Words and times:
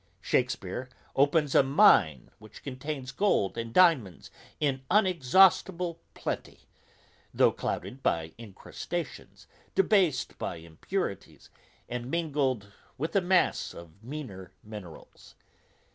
Shakespeare 0.21 0.89
opens 1.15 1.53
a 1.53 1.61
mine 1.61 2.31
which 2.39 2.63
contains 2.63 3.11
gold 3.11 3.55
and 3.55 3.71
diamonds 3.71 4.31
in 4.59 4.81
unexhaustible 4.89 5.99
plenty, 6.15 6.61
though 7.35 7.51
clouded 7.51 8.01
by 8.01 8.33
incrustations, 8.39 9.45
debased 9.75 10.39
by 10.39 10.55
impurities, 10.55 11.51
and 11.87 12.09
mingled 12.09 12.71
with 12.97 13.15
a 13.15 13.21
mass 13.21 13.75
of 13.75 14.01
meaner 14.03 14.51
minerals. 14.63 15.35